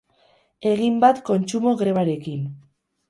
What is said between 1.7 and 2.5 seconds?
grebarekin.